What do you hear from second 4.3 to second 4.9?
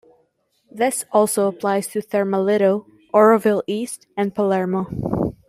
Palermo.